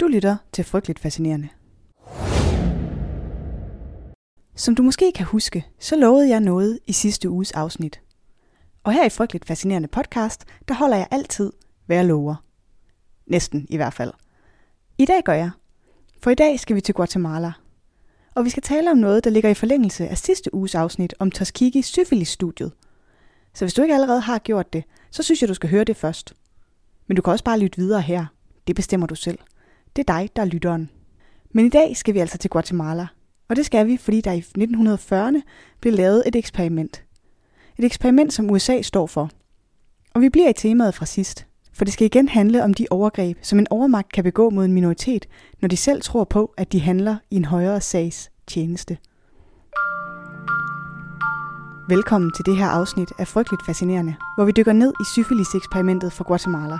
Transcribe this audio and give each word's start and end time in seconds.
Du 0.00 0.06
lytter 0.06 0.36
til 0.52 0.64
Frygteligt 0.64 0.98
Fascinerende. 0.98 1.48
Som 4.56 4.74
du 4.74 4.82
måske 4.82 5.12
kan 5.12 5.26
huske, 5.26 5.66
så 5.78 5.96
lovede 5.96 6.28
jeg 6.28 6.40
noget 6.40 6.78
i 6.86 6.92
sidste 6.92 7.30
uges 7.30 7.52
afsnit. 7.52 8.00
Og 8.84 8.92
her 8.92 9.06
i 9.06 9.08
Frygteligt 9.08 9.44
Fascinerende 9.44 9.88
podcast, 9.88 10.44
der 10.68 10.74
holder 10.74 10.96
jeg 10.96 11.08
altid, 11.10 11.52
hvad 11.86 11.96
jeg 11.96 12.06
lover. 12.06 12.34
Næsten 13.26 13.66
i 13.70 13.76
hvert 13.76 13.94
fald. 13.94 14.12
I 14.98 15.04
dag 15.04 15.22
gør 15.24 15.32
jeg. 15.32 15.50
For 16.22 16.30
i 16.30 16.34
dag 16.34 16.60
skal 16.60 16.76
vi 16.76 16.80
til 16.80 16.94
Guatemala. 16.94 17.52
Og 18.34 18.44
vi 18.44 18.50
skal 18.50 18.62
tale 18.62 18.90
om 18.90 18.98
noget, 18.98 19.24
der 19.24 19.30
ligger 19.30 19.50
i 19.50 19.54
forlængelse 19.54 20.08
af 20.08 20.18
sidste 20.18 20.54
uges 20.54 20.74
afsnit 20.74 21.14
om 21.18 21.30
Tuskegee 21.30 21.82
syfilis-studiet. 21.82 22.72
Så 23.54 23.64
hvis 23.64 23.74
du 23.74 23.82
ikke 23.82 23.94
allerede 23.94 24.20
har 24.20 24.38
gjort 24.38 24.72
det, 24.72 24.84
så 25.10 25.22
synes 25.22 25.40
jeg, 25.40 25.48
du 25.48 25.54
skal 25.54 25.70
høre 25.70 25.84
det 25.84 25.96
først. 25.96 26.34
Men 27.06 27.16
du 27.16 27.22
kan 27.22 27.32
også 27.32 27.44
bare 27.44 27.58
lytte 27.58 27.78
videre 27.78 28.00
her. 28.00 28.26
Det 28.66 28.76
bestemmer 28.76 29.06
du 29.06 29.14
selv. 29.14 29.38
Det 29.96 30.08
er 30.08 30.18
dig, 30.18 30.30
der 30.36 30.42
er 30.42 30.46
lytteren. 30.46 30.90
Men 31.52 31.66
i 31.66 31.68
dag 31.68 31.96
skal 31.96 32.14
vi 32.14 32.18
altså 32.18 32.38
til 32.38 32.50
Guatemala. 32.50 33.06
Og 33.48 33.56
det 33.56 33.66
skal 33.66 33.86
vi, 33.86 33.96
fordi 33.96 34.20
der 34.20 34.32
i 34.32 34.44
1940'erne 34.58 35.40
blev 35.80 35.92
lavet 35.92 36.22
et 36.26 36.36
eksperiment. 36.36 37.04
Et 37.78 37.84
eksperiment, 37.84 38.32
som 38.32 38.50
USA 38.50 38.82
står 38.82 39.06
for. 39.06 39.30
Og 40.14 40.20
vi 40.20 40.28
bliver 40.28 40.48
i 40.48 40.52
temaet 40.52 40.94
fra 40.94 41.06
sidst. 41.06 41.46
For 41.72 41.84
det 41.84 41.92
skal 41.92 42.04
igen 42.04 42.28
handle 42.28 42.64
om 42.64 42.74
de 42.74 42.86
overgreb, 42.90 43.38
som 43.42 43.58
en 43.58 43.66
overmagt 43.70 44.12
kan 44.12 44.24
begå 44.24 44.50
mod 44.50 44.64
en 44.64 44.72
minoritet, 44.72 45.26
når 45.60 45.68
de 45.68 45.76
selv 45.76 46.02
tror 46.02 46.24
på, 46.24 46.54
at 46.56 46.72
de 46.72 46.80
handler 46.80 47.16
i 47.30 47.36
en 47.36 47.44
højere 47.44 47.80
sags 47.80 48.30
tjeneste. 48.46 48.98
Velkommen 51.88 52.32
til 52.36 52.46
det 52.46 52.56
her 52.56 52.66
afsnit 52.66 53.08
af 53.18 53.28
Frygteligt 53.28 53.66
Fascinerende, 53.66 54.14
hvor 54.36 54.44
vi 54.44 54.52
dykker 54.52 54.72
ned 54.72 54.92
i 55.00 55.04
syfilis-eksperimentet 55.14 56.12
fra 56.12 56.24
Guatemala. 56.26 56.78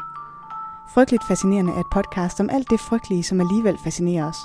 Frygteligt 0.95 1.25
Fascinerende 1.29 1.73
er 1.73 1.81
et 1.81 1.91
podcast 1.93 2.41
om 2.41 2.51
alt 2.51 2.71
det 2.71 2.81
frygtelige, 2.81 3.23
som 3.23 3.41
alligevel 3.41 3.79
fascinerer 3.85 4.29
os. 4.29 4.37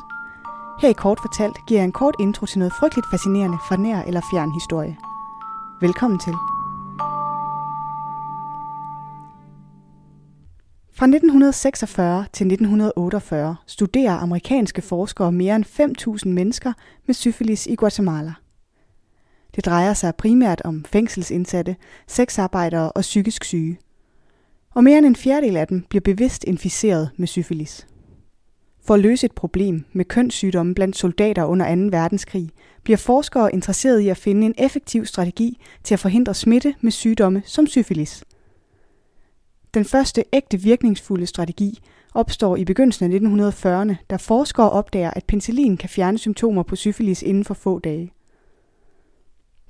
Her 0.82 0.90
i 0.90 0.94
Kort 0.94 1.20
Fortalt 1.20 1.58
giver 1.68 1.80
jeg 1.80 1.86
en 1.86 1.92
kort 1.92 2.16
intro 2.20 2.46
til 2.46 2.60
noget 2.60 2.74
frygteligt 2.80 3.08
fascinerende 3.12 3.58
fra 3.68 3.76
nær 3.76 4.02
eller 4.02 4.22
fjern 4.34 4.52
historie. 4.52 4.98
Velkommen 5.82 6.20
til. 6.20 6.34
Fra 10.98 11.06
1946 11.06 12.26
til 12.34 12.46
1948 12.46 13.56
studerer 13.68 14.14
amerikanske 14.14 14.82
forskere 14.82 15.32
mere 15.32 15.56
end 15.56 15.66
5.000 16.26 16.30
mennesker 16.30 16.74
med 17.06 17.16
syfilis 17.16 17.68
i 17.68 17.76
Guatemala. 17.76 18.34
Det 19.56 19.66
drejer 19.66 19.94
sig 19.94 20.16
primært 20.16 20.62
om 20.62 20.84
fængselsindsatte, 20.86 21.76
sexarbejdere 22.08 22.92
og 22.92 23.02
psykisk 23.02 23.44
syge. 23.44 23.80
Og 24.74 24.84
mere 24.84 24.98
end 24.98 25.06
en 25.06 25.16
fjerdedel 25.16 25.58
af 25.58 25.68
dem 25.68 25.86
bliver 25.90 26.02
bevidst 26.02 26.44
inficeret 26.44 27.10
med 27.18 27.28
syfilis. 27.28 27.88
For 28.86 28.94
at 28.94 29.00
løse 29.00 29.26
et 29.26 29.32
problem 29.32 29.86
med 29.94 30.06
kønssygdomme 30.06 30.76
blandt 30.76 30.98
soldater 30.98 31.46
under 31.46 31.76
2. 31.76 31.82
verdenskrig, 31.98 32.50
bliver 32.84 32.98
forskere 32.98 33.54
interesseret 33.54 34.00
i 34.00 34.10
at 34.10 34.18
finde 34.18 34.46
en 34.46 34.56
effektiv 34.58 35.06
strategi 35.06 35.58
til 35.84 35.94
at 35.94 36.00
forhindre 36.00 36.34
smitte 36.34 36.76
med 36.82 36.92
sygdomme 36.92 37.42
som 37.46 37.68
syfilis. 37.68 38.24
Den 39.74 39.86
første 39.86 40.24
ægte 40.34 40.62
virkningsfulde 40.62 41.26
strategi 41.26 41.80
opstår 42.14 42.56
i 42.56 42.66
begyndelsen 42.66 43.14
af 43.14 43.20
1940'erne, 43.20 43.96
da 44.10 44.16
forskere 44.16 44.70
opdager, 44.70 45.12
at 45.12 45.26
penicillin 45.26 45.78
kan 45.78 45.90
fjerne 45.90 46.18
symptomer 46.18 46.64
på 46.64 46.76
syfilis 46.76 47.22
inden 47.22 47.46
for 47.46 47.54
få 47.54 47.80
dage. 47.80 48.14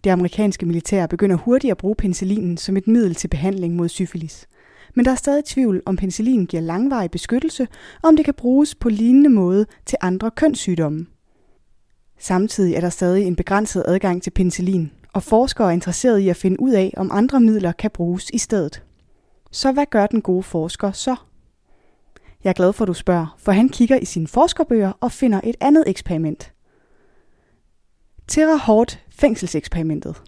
Det 0.03 0.09
amerikanske 0.09 0.65
militær 0.65 1.07
begynder 1.07 1.35
hurtigt 1.35 1.71
at 1.71 1.77
bruge 1.77 1.95
penicillinen 1.95 2.57
som 2.57 2.77
et 2.77 2.87
middel 2.87 3.15
til 3.15 3.27
behandling 3.27 3.75
mod 3.75 3.89
syfilis. 3.89 4.47
Men 4.93 5.05
der 5.05 5.11
er 5.11 5.15
stadig 5.15 5.45
tvivl, 5.45 5.81
om 5.85 5.95
penicillin 5.95 6.45
giver 6.45 6.63
langvarig 6.63 7.11
beskyttelse, 7.11 7.67
og 8.01 8.07
om 8.07 8.15
det 8.15 8.25
kan 8.25 8.33
bruges 8.33 8.75
på 8.75 8.89
lignende 8.89 9.29
måde 9.29 9.65
til 9.85 9.97
andre 10.01 10.31
kønssygdomme. 10.31 11.05
Samtidig 12.19 12.75
er 12.75 12.81
der 12.81 12.89
stadig 12.89 13.25
en 13.25 13.35
begrænset 13.35 13.83
adgang 13.87 14.23
til 14.23 14.31
penicillin, 14.31 14.91
og 15.13 15.23
forskere 15.23 15.67
er 15.67 15.71
interesserede 15.71 16.23
i 16.23 16.29
at 16.29 16.37
finde 16.37 16.59
ud 16.59 16.71
af, 16.71 16.93
om 16.97 17.09
andre 17.11 17.39
midler 17.39 17.71
kan 17.71 17.91
bruges 17.91 18.29
i 18.29 18.37
stedet. 18.37 18.83
Så 19.51 19.71
hvad 19.71 19.85
gør 19.85 20.07
den 20.07 20.21
gode 20.21 20.43
forsker 20.43 20.91
så? 20.91 21.15
Jeg 22.43 22.49
er 22.49 22.53
glad 22.53 22.73
for, 22.73 22.83
at 22.83 22.87
du 22.87 22.93
spørger, 22.93 23.35
for 23.37 23.51
han 23.51 23.69
kigger 23.69 23.97
i 23.97 24.05
sine 24.05 24.27
forskerbøger 24.27 24.91
og 24.99 25.11
finder 25.11 25.41
et 25.43 25.55
andet 25.59 25.83
eksperiment. 25.87 26.53
Terra 28.27 28.55
Hort 28.55 28.99
fængselseksperimentet. 29.09 30.21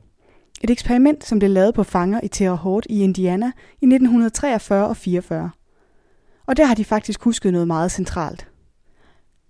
Et 0.64 0.70
eksperiment, 0.70 1.24
som 1.24 1.40
blev 1.40 1.52
lavet 1.52 1.74
på 1.74 1.84
fanger 1.84 2.20
i 2.24 2.28
Terre 2.28 2.56
Haute 2.56 2.92
i 2.92 3.04
Indiana 3.04 3.46
i 3.82 3.86
1943 3.86 4.88
og 4.88 4.98
44. 4.98 5.52
Og 6.46 6.58
der 6.58 6.66
har 6.66 6.76
de 6.76 6.86
faktisk 6.86 7.22
husket 7.22 7.52
noget 7.52 7.68
meget 7.68 7.92
centralt. 7.92 8.48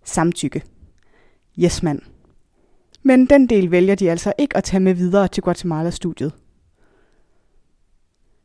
Samtykke. 0.03 0.63
Yes, 1.59 1.83
mand. 1.83 2.01
Men 3.03 3.25
den 3.25 3.47
del 3.47 3.71
vælger 3.71 3.95
de 3.95 4.11
altså 4.11 4.33
ikke 4.37 4.57
at 4.57 4.63
tage 4.63 4.79
med 4.79 4.93
videre 4.93 5.27
til 5.27 5.43
Guatemala-studiet. 5.43 6.33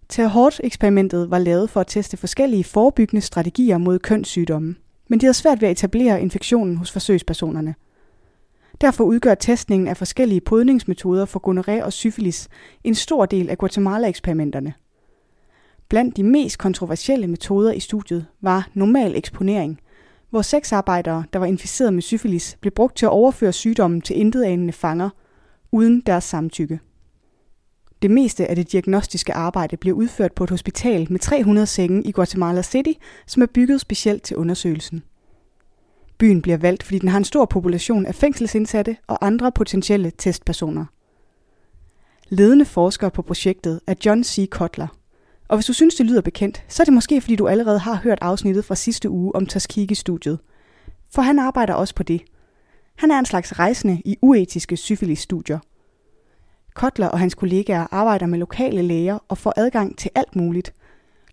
Terre 0.09 0.29
Haute-eksperimentet 0.29 1.31
var 1.31 1.39
lavet 1.39 1.71
for 1.71 1.81
at 1.81 1.87
teste 1.87 2.17
forskellige 2.17 2.65
forebyggende 2.65 3.21
strategier 3.21 3.79
mod 3.79 3.99
kønssygdomme, 3.99 4.75
men 5.09 5.21
de 5.21 5.27
havde 5.27 5.35
svært 5.35 5.61
ved 5.61 5.69
at 5.69 5.73
etablere 5.73 6.23
infektionen 6.23 6.77
hos 6.77 6.93
forsøgspersonerne– 6.93 7.75
Derfor 8.81 9.05
udgør 9.05 9.35
testningen 9.35 9.89
af 9.89 9.97
forskellige 9.97 10.41
podningsmetoder 10.41 11.25
for 11.25 11.41
gonoré 11.49 11.85
og 11.85 11.93
syfilis 11.93 12.49
en 12.85 12.95
stor 12.95 13.27
del 13.27 13.51
af 13.51 13.59
Guatemala-eksperimenterne. 13.59 14.75
Blandt 15.89 16.17
de 16.17 16.23
mest 16.23 16.59
kontroversielle 16.59 17.27
metoder 17.27 17.73
i 17.73 17.81
studiet 17.81 18.27
var 18.41 18.69
normal 18.75 19.17
eksponering, 19.17 19.81
hvor 20.31 20.43
sexarbejdere, 20.43 21.25
der 21.33 21.39
var 21.39 21.47
inficeret 21.47 21.95
med 21.95 22.03
syfilis, 22.03 22.57
blev 22.61 22.73
brugt 22.73 22.97
til 22.97 23.07
at 23.07 23.11
overføre 23.13 23.53
sygdommen 23.53 24.01
til 24.01 24.21
intetanende 24.21 24.73
fanger 24.73 25.11
uden 25.73 26.01
deres 26.01 26.25
samtykke. 26.25 26.81
Det 28.03 28.11
meste 28.11 28.47
af 28.47 28.57
det 28.57 28.73
diagnostiske 28.73 29.35
arbejde 29.35 29.77
blev 29.77 29.95
udført 29.95 30.33
på 30.33 30.45
et 30.45 30.51
hospital 30.51 31.07
med 31.11 31.21
300 31.21 31.67
senge 31.67 32.03
i 32.03 32.13
Guatemala 32.13 32.63
City, 32.63 32.93
som 33.27 33.43
er 33.43 33.47
bygget 33.47 33.81
specielt 33.81 34.23
til 34.23 34.37
undersøgelsen. 34.37 35.03
Byen 36.21 36.43
bliver 36.43 36.57
valgt, 36.57 36.83
fordi 36.83 36.99
den 36.99 37.09
har 37.09 37.19
en 37.19 37.25
stor 37.25 37.45
population 37.45 38.07
af 38.07 38.15
fængselsindsatte 38.15 38.97
og 39.07 39.27
andre 39.27 39.53
potentielle 39.53 40.13
testpersoner. 40.19 40.85
Ledende 42.29 42.65
forsker 42.65 43.09
på 43.09 43.23
projektet 43.23 43.81
er 43.87 43.95
John 44.07 44.25
C. 44.25 44.49
Kotler. 44.51 44.87
Og 45.49 45.57
hvis 45.57 45.67
du 45.67 45.73
synes, 45.73 45.95
det 45.95 46.07
lyder 46.07 46.21
bekendt, 46.21 46.65
så 46.69 46.83
er 46.83 46.85
det 46.85 46.95
måske, 46.95 47.21
fordi 47.21 47.37
du 47.37 47.49
allerede 47.49 47.79
har 47.79 47.95
hørt 47.95 48.19
afsnittet 48.21 48.65
fra 48.65 48.75
sidste 48.75 49.11
uge 49.11 49.35
om 49.35 49.47
Tuskegee-studiet. 49.47 50.39
For 51.11 51.23
han 51.23 51.39
arbejder 51.39 51.75
også 51.75 51.95
på 51.95 52.03
det. 52.03 52.23
Han 52.97 53.11
er 53.11 53.19
en 53.19 53.27
slags 53.27 53.59
rejsende 53.59 54.03
i 54.05 54.17
uetiske 54.23 54.77
syfilis-studier. 54.77 55.59
Kotler 56.75 57.09
og 57.09 57.19
hans 57.19 57.35
kollegaer 57.35 57.87
arbejder 57.91 58.27
med 58.27 58.39
lokale 58.39 58.83
læger 58.83 59.19
og 59.29 59.39
får 59.39 59.53
adgang 59.57 59.99
til 59.99 60.11
alt 60.15 60.37
muligt. 60.37 60.75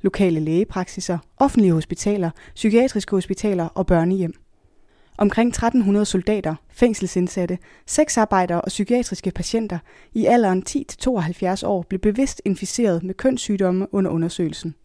Lokale 0.01 0.39
lægepraksiser, 0.39 1.17
offentlige 1.37 1.73
hospitaler, 1.73 2.29
psykiatriske 2.55 3.15
hospitaler 3.15 3.65
og 3.65 3.87
børnehjem. 3.87 4.33
Omkring 5.17 5.49
1300 5.49 6.05
soldater, 6.05 6.55
fængselsindsatte, 6.69 7.57
sexarbejdere 7.85 8.61
og 8.61 8.67
psykiatriske 8.67 9.31
patienter 9.31 9.79
i 10.13 10.25
alderen 10.25 10.63
10-72 10.69 11.65
år 11.65 11.85
blev 11.89 11.99
bevidst 12.01 12.41
inficeret 12.45 13.03
med 13.03 13.13
kønssygdomme 13.13 13.87
under 13.93 14.11
undersøgelsen. 14.11 14.75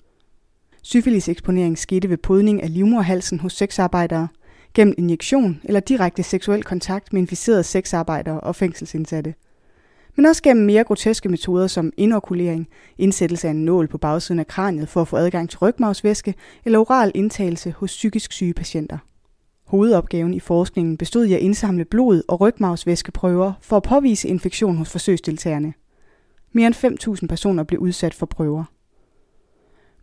Syfilis-eksponering 0.83 1.79
skete 1.79 2.11
ved 2.11 2.17
podning 2.17 2.63
af 2.63 2.75
livmorhalsen 2.75 3.41
hos 3.41 3.53
sexarbejdere, 3.53 4.29
gennem 4.75 4.95
injektion 4.99 5.61
eller 5.65 5.81
direkte 5.81 6.23
seksuel 6.23 6.63
kontakt 6.63 7.13
med 7.13 7.21
inficerede 7.21 7.65
sexarbejdere 7.65 8.41
og 8.41 8.57
fængselsindsatte. 8.57 9.35
Men 10.17 10.27
også 10.27 10.43
gennem 10.43 10.67
mere 10.67 10.85
groteske 10.85 11.29
metoder 11.29 11.67
som 11.67 11.93
inokulering, 11.97 12.69
indsættelse 12.99 13.49
af 13.49 13.51
en 13.51 13.65
nål 13.65 13.89
på 13.89 13.99
bagsiden 13.99 14.39
af 14.39 14.47
kraniet 14.47 14.89
for 14.89 15.01
at 15.01 15.09
få 15.09 15.17
adgang 15.17 15.51
til 15.51 15.59
rygmavsvæske 15.59 16.35
eller 16.65 16.79
oral 16.79 17.13
indtagelse 17.15 17.71
hos 17.71 17.91
psykisk 17.91 18.33
syge 18.33 18.55
patienter. 18.55 18.99
Hovedopgaven 19.73 20.35
i 20.35 20.41
forskningen 20.41 20.97
bestod 20.97 21.25
i 21.25 21.35
at 21.35 21.41
indsamle 21.41 21.85
blod 21.85 22.23
og 22.29 22.41
rygmavsvæskeprøver 22.41 23.53
for 23.61 23.77
at 23.77 23.83
påvise 23.83 24.29
infektion 24.29 24.77
hos 24.77 24.91
forsøgsdeltagerne. 24.91 25.75
Mere 26.53 26.67
end 26.67 27.21
5.000 27.21 27.27
personer 27.27 27.63
blev 27.63 27.81
udsat 27.81 28.15
for 28.15 28.27
prøver. 28.27 28.65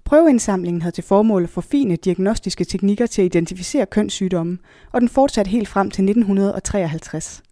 Prøveindsamlingen 0.04 0.82
havde 0.82 0.96
til 0.96 1.04
formål 1.04 1.44
at 1.44 1.50
forfine 1.50 1.96
diagnostiske 1.96 2.64
teknikker 2.64 3.06
til 3.06 3.22
at 3.22 3.26
identificere 3.26 3.86
kønssygdomme, 3.86 4.58
og 4.92 5.02
den 5.02 5.10
fortsatte 5.10 5.50
helt 5.50 5.68
frem 5.68 5.92
til 5.92 6.04
1953. 6.04 7.44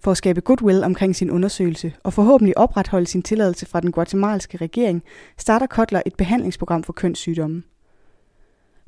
For 0.00 0.10
at 0.10 0.16
skabe 0.16 0.40
goodwill 0.40 0.84
omkring 0.84 1.16
sin 1.16 1.30
undersøgelse 1.30 1.92
og 2.04 2.12
forhåbentlig 2.12 2.58
opretholde 2.58 3.06
sin 3.06 3.22
tilladelse 3.22 3.66
fra 3.66 3.80
den 3.80 3.92
guatemalske 3.92 4.56
regering, 4.56 5.02
starter 5.38 5.66
Kotler 5.66 6.02
et 6.06 6.14
behandlingsprogram 6.16 6.82
for 6.82 6.92
kønssygdomme. 6.92 7.62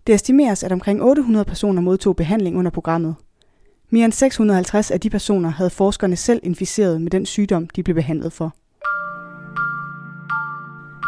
Det 0.06 0.15
estimeres, 0.15 0.65
at 0.65 0.73
omkring 0.73 1.03
800 1.03 1.45
personer 1.45 1.83
modtog 1.83 2.17
behandling 2.17 2.59
under 2.59 2.71
programmet. 2.71 3.15
Mere 3.91 4.05
end 4.05 4.12
650 4.12 4.91
af 4.91 5.01
de 5.01 5.11
personer 5.11 5.49
havde 5.49 5.71
forskerne 5.71 6.17
selv 6.17 6.41
inficeret 6.43 7.03
med 7.03 7.11
den 7.11 7.27
sygdom, 7.27 7.69
de 7.69 7.83
blev 7.83 7.95
behandlet 7.95 8.33
for. 8.33 8.55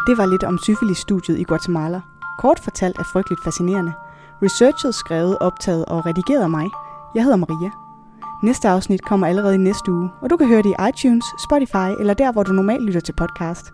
Det 0.07 0.17
var 0.17 0.25
lidt 0.25 0.43
om 0.43 0.59
syfilis-studiet 0.63 1.39
i 1.39 1.43
Guatemala. 1.43 2.01
Kort 2.39 2.59
fortalt 2.59 2.97
er 2.97 3.03
frygteligt 3.13 3.43
fascinerende. 3.43 3.93
Researchet, 4.43 4.95
skrevet, 4.95 5.37
optaget 5.37 5.85
og 5.85 6.05
redigeret 6.05 6.43
af 6.43 6.49
mig. 6.49 6.67
Jeg 7.15 7.23
hedder 7.23 7.37
Maria. 7.37 7.71
Næste 8.43 8.69
afsnit 8.69 9.01
kommer 9.01 9.27
allerede 9.27 9.55
i 9.55 9.57
næste 9.57 9.91
uge, 9.91 10.09
og 10.21 10.29
du 10.29 10.37
kan 10.37 10.47
høre 10.47 10.61
det 10.61 10.75
i 10.79 10.89
iTunes, 10.89 11.25
Spotify 11.47 11.89
eller 11.99 12.13
der, 12.13 12.31
hvor 12.31 12.43
du 12.43 12.51
normalt 12.51 12.83
lytter 12.83 13.01
til 13.01 13.13
podcast. 13.13 13.73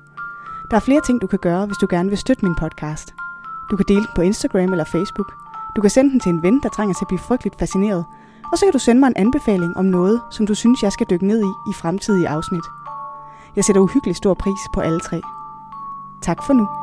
Der 0.71 0.75
er 0.77 0.81
flere 0.81 1.01
ting, 1.01 1.21
du 1.21 1.27
kan 1.27 1.39
gøre, 1.39 1.65
hvis 1.65 1.77
du 1.81 1.87
gerne 1.89 2.09
vil 2.09 2.17
støtte 2.17 2.45
min 2.45 2.55
podcast. 2.55 3.13
Du 3.71 3.75
kan 3.75 3.85
dele 3.87 3.99
den 3.99 4.15
på 4.15 4.21
Instagram 4.21 4.71
eller 4.71 4.83
Facebook. 4.83 5.33
Du 5.75 5.81
kan 5.81 5.89
sende 5.89 6.11
den 6.11 6.19
til 6.19 6.29
en 6.29 6.43
ven, 6.43 6.59
der 6.63 6.69
trænger 6.69 6.93
til 6.93 7.03
at 7.03 7.07
blive 7.07 7.19
frygteligt 7.19 7.59
fascineret. 7.59 8.05
Og 8.51 8.57
så 8.57 8.65
kan 8.65 8.73
du 8.73 8.79
sende 8.79 8.99
mig 8.99 9.07
en 9.07 9.17
anbefaling 9.17 9.77
om 9.77 9.85
noget, 9.85 10.21
som 10.31 10.47
du 10.47 10.55
synes, 10.55 10.83
jeg 10.83 10.91
skal 10.91 11.07
dykke 11.09 11.27
ned 11.27 11.39
i 11.43 11.69
i 11.69 11.73
fremtidige 11.73 12.29
afsnit. 12.29 12.65
Jeg 13.55 13.63
sætter 13.63 13.81
uhyggelig 13.81 14.15
stor 14.15 14.33
pris 14.33 14.59
på 14.73 14.81
alle 14.81 14.99
tre. 14.99 15.21
Tak 16.21 16.37
for 16.45 16.53
nu. 16.53 16.82